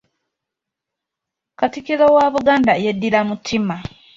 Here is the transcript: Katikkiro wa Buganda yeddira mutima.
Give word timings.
Katikkiro 1.59 2.05
wa 2.15 2.25
Buganda 2.33 2.73
yeddira 2.83 3.19
mutima. 3.29 3.75